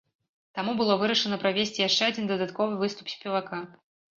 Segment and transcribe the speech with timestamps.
[0.59, 3.65] Таму было вырашана правесці яшчэ адзін дадатковы выступ спевака.